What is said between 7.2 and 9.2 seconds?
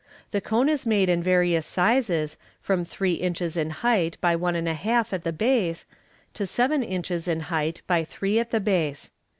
in height by three at the base.